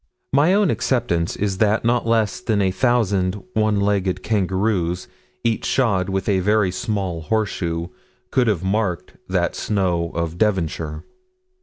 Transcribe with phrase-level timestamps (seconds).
[0.33, 5.07] My own acceptance is that not less than a thousand one legged kangaroos,
[5.43, 7.89] each shod with a very small horseshoe,
[8.31, 11.03] could have marked that snow of Devonshire.